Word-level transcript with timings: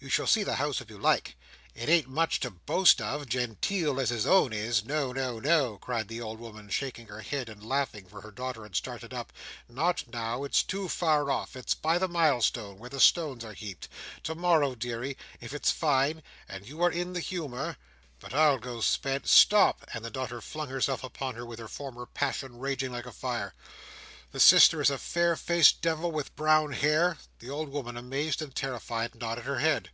You 0.00 0.10
shall 0.10 0.26
see 0.26 0.42
the 0.42 0.56
house 0.56 0.82
if 0.82 0.90
you 0.90 0.98
like. 0.98 1.34
It 1.74 1.88
ain't 1.88 2.08
much 2.08 2.38
to 2.40 2.50
boast 2.50 3.00
of, 3.00 3.26
genteel 3.26 3.98
as 3.98 4.10
his 4.10 4.26
own 4.26 4.52
is. 4.52 4.84
No, 4.84 5.12
no, 5.12 5.40
no," 5.40 5.78
cried 5.78 6.08
the 6.08 6.20
old 6.20 6.38
woman, 6.38 6.68
shaking 6.68 7.06
her 7.06 7.20
head 7.22 7.48
and 7.48 7.64
laughing; 7.64 8.06
for 8.06 8.20
her 8.20 8.30
daughter 8.30 8.64
had 8.64 8.76
started 8.76 9.14
up, 9.14 9.32
"not 9.66 10.06
now; 10.12 10.44
it's 10.44 10.62
too 10.62 10.90
far 10.90 11.30
off; 11.30 11.56
it's 11.56 11.74
by 11.74 11.96
the 11.96 12.06
milestone, 12.06 12.76
where 12.78 12.90
the 12.90 13.00
stones 13.00 13.46
are 13.46 13.54
heaped;—to 13.54 14.34
morrow, 14.34 14.74
deary, 14.74 15.16
if 15.40 15.54
it's 15.54 15.70
fine, 15.70 16.22
and 16.50 16.66
you 16.68 16.82
are 16.82 16.92
in 16.92 17.14
the 17.14 17.20
humour. 17.20 17.78
But 18.20 18.34
I'll 18.34 18.58
go 18.58 18.82
spend—" 18.82 19.26
"Stop!" 19.26 19.86
and 19.94 20.04
the 20.04 20.10
daughter 20.10 20.42
flung 20.42 20.68
herself 20.68 21.02
upon 21.02 21.34
her, 21.36 21.46
with 21.46 21.58
her 21.58 21.66
former 21.68 22.04
passion 22.04 22.58
raging 22.58 22.92
like 22.92 23.06
a 23.06 23.12
fire. 23.12 23.54
"The 24.32 24.40
sister 24.40 24.80
is 24.82 24.90
a 24.90 24.98
fair 24.98 25.36
faced 25.36 25.80
Devil, 25.80 26.10
with 26.10 26.34
brown 26.34 26.72
hair?" 26.72 27.18
The 27.38 27.50
old 27.50 27.68
woman, 27.68 27.96
amazed 27.96 28.42
and 28.42 28.52
terrified, 28.52 29.14
nodded 29.14 29.44
her 29.44 29.60
head. 29.60 29.90